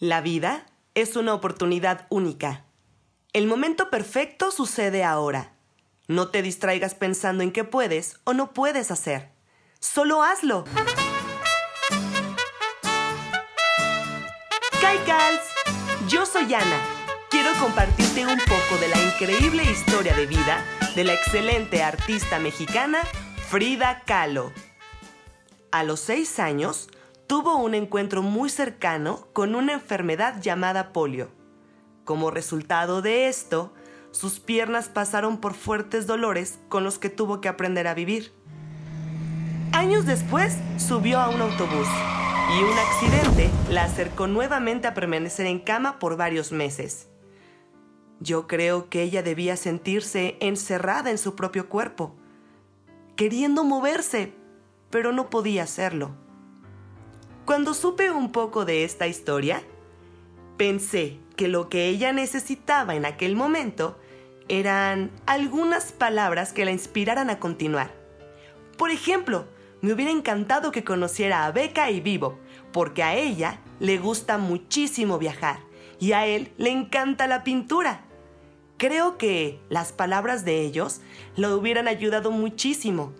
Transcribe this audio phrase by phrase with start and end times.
[0.00, 2.64] La vida es una oportunidad única.
[3.34, 5.52] El momento perfecto sucede ahora.
[6.08, 9.28] No te distraigas pensando en qué puedes o no puedes hacer.
[9.78, 10.64] Solo hazlo.
[14.80, 15.42] Kaikals,
[16.08, 16.80] yo soy Ana.
[17.28, 20.64] Quiero compartirte un poco de la increíble historia de vida
[20.96, 23.02] de la excelente artista mexicana
[23.50, 24.50] Frida Kahlo.
[25.72, 26.88] A los seis años,
[27.30, 31.30] tuvo un encuentro muy cercano con una enfermedad llamada polio.
[32.04, 33.72] Como resultado de esto,
[34.10, 38.32] sus piernas pasaron por fuertes dolores con los que tuvo que aprender a vivir.
[39.70, 41.86] Años después, subió a un autobús
[42.58, 47.10] y un accidente la acercó nuevamente a permanecer en cama por varios meses.
[48.18, 52.16] Yo creo que ella debía sentirse encerrada en su propio cuerpo,
[53.14, 54.34] queriendo moverse,
[54.90, 56.28] pero no podía hacerlo.
[57.50, 59.60] Cuando supe un poco de esta historia,
[60.56, 63.98] pensé que lo que ella necesitaba en aquel momento
[64.46, 67.92] eran algunas palabras que la inspiraran a continuar.
[68.78, 69.48] Por ejemplo,
[69.80, 72.38] me hubiera encantado que conociera a Beca y Vivo,
[72.70, 75.58] porque a ella le gusta muchísimo viajar
[75.98, 78.04] y a él le encanta la pintura.
[78.76, 81.00] Creo que las palabras de ellos
[81.34, 83.12] lo hubieran ayudado muchísimo.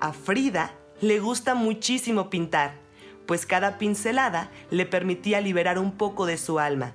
[0.00, 2.82] A Frida le gusta muchísimo pintar
[3.26, 6.94] pues cada pincelada le permitía liberar un poco de su alma.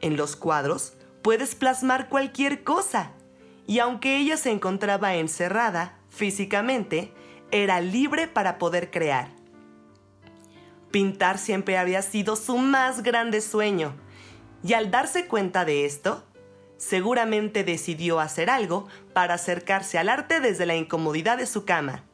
[0.00, 3.12] En los cuadros puedes plasmar cualquier cosa,
[3.66, 7.12] y aunque ella se encontraba encerrada físicamente,
[7.50, 9.28] era libre para poder crear.
[10.90, 13.94] Pintar siempre había sido su más grande sueño,
[14.62, 16.24] y al darse cuenta de esto,
[16.76, 22.04] seguramente decidió hacer algo para acercarse al arte desde la incomodidad de su cama.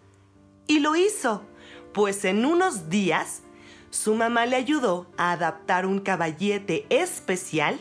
[0.66, 1.44] Y lo hizo
[1.92, 3.42] pues en unos días
[3.90, 7.78] su mamá le ayudó a adaptar un caballete especial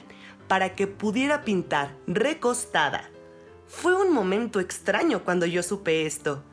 [0.48, 3.10] para que pudiera pintar recostada.
[3.68, 6.44] Fue un momento extraño cuando yo supe esto.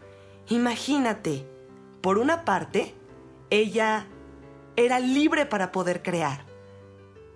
[0.48, 1.44] Imagínate,
[2.00, 2.94] por una parte,
[3.50, 4.06] ella
[4.76, 6.44] era libre para poder crear,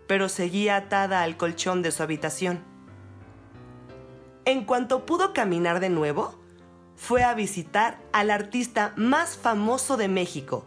[0.07, 2.63] pero seguía atada al colchón de su habitación.
[4.45, 6.37] En cuanto pudo caminar de nuevo,
[7.03, 10.65] fue a visitar al artista más famoso de México,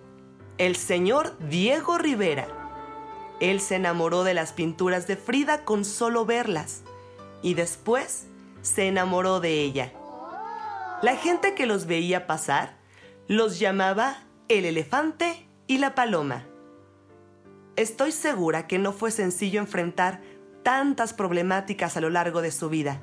[0.58, 2.50] el señor Diego Rivera.
[3.40, 6.84] Él se enamoró de las pinturas de Frida con solo verlas
[7.42, 8.28] y después
[8.64, 9.94] se enamoró de ella.
[11.02, 12.76] La gente que los veía pasar
[13.30, 14.18] los llamaba
[14.50, 16.44] el elefante y la paloma.
[17.78, 20.20] Estoy segura que no fue sencillo enfrentar
[20.64, 23.00] tantas problemáticas a lo largo de su vida.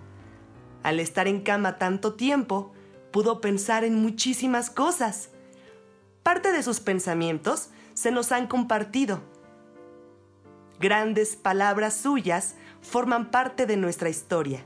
[0.82, 2.75] Al estar en cama tanto tiempo,
[3.12, 5.28] pudo pensar en muchísimas cosas.
[6.22, 9.20] Parte de sus pensamientos se nos han compartido.
[10.80, 14.64] Grandes palabras suyas forman parte de nuestra historia.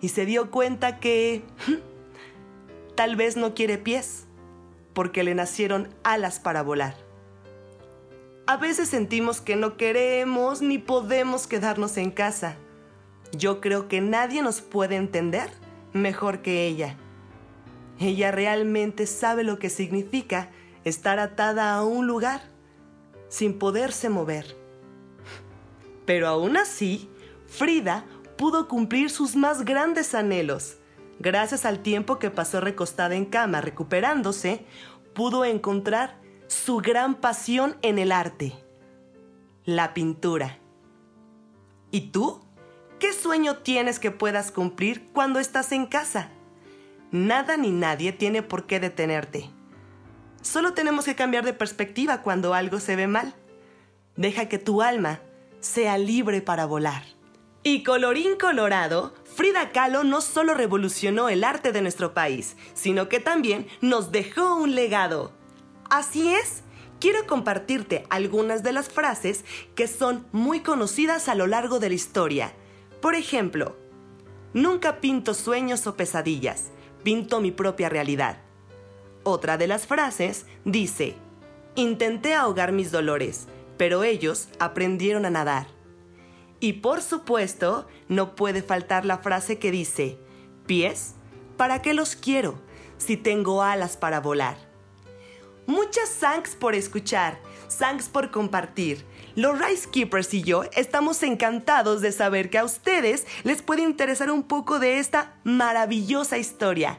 [0.00, 1.42] Y se dio cuenta que
[2.94, 4.26] tal vez no quiere pies,
[4.94, 6.94] porque le nacieron alas para volar.
[8.46, 12.56] A veces sentimos que no queremos ni podemos quedarnos en casa.
[13.32, 15.50] Yo creo que nadie nos puede entender
[15.92, 16.96] mejor que ella.
[18.00, 20.48] Ella realmente sabe lo que significa
[20.84, 22.40] estar atada a un lugar
[23.28, 24.56] sin poderse mover.
[26.06, 27.10] Pero aún así,
[27.46, 28.06] Frida
[28.38, 30.78] pudo cumplir sus más grandes anhelos.
[31.18, 34.64] Gracias al tiempo que pasó recostada en cama recuperándose,
[35.14, 38.54] pudo encontrar su gran pasión en el arte,
[39.66, 40.58] la pintura.
[41.90, 42.40] ¿Y tú?
[42.98, 46.30] ¿Qué sueño tienes que puedas cumplir cuando estás en casa?
[47.12, 49.50] Nada ni nadie tiene por qué detenerte.
[50.42, 53.34] Solo tenemos que cambiar de perspectiva cuando algo se ve mal.
[54.16, 55.20] Deja que tu alma
[55.60, 57.02] sea libre para volar.
[57.62, 63.20] Y colorín colorado, Frida Kahlo no solo revolucionó el arte de nuestro país, sino que
[63.20, 65.32] también nos dejó un legado.
[65.90, 66.62] Así es,
[67.00, 69.44] quiero compartirte algunas de las frases
[69.74, 72.52] que son muy conocidas a lo largo de la historia.
[73.02, 73.76] Por ejemplo,
[74.54, 76.70] nunca pinto sueños o pesadillas,
[77.02, 78.38] pinto mi propia realidad.
[79.22, 81.14] Otra de las frases dice,
[81.74, 85.66] intenté ahogar mis dolores, pero ellos aprendieron a nadar.
[86.58, 90.18] Y por supuesto, no puede faltar la frase que dice,
[90.66, 91.14] pies,
[91.56, 92.54] ¿para qué los quiero
[92.98, 94.69] si tengo alas para volar?
[95.70, 97.38] Muchas thanks por escuchar,
[97.78, 99.06] thanks por compartir.
[99.36, 104.32] Los Rice Keepers y yo estamos encantados de saber que a ustedes les puede interesar
[104.32, 106.98] un poco de esta maravillosa historia.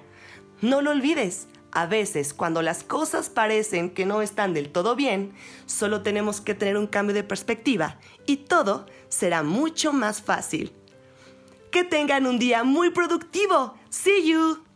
[0.61, 5.33] No lo olvides, A veces, cuando las cosas parecen que no están del todo bien,
[5.65, 10.71] solo tenemos que tener un cambio de perspectiva y todo será mucho más fácil.
[11.71, 13.75] Que tengan un día muy productivo.
[13.89, 14.70] See you.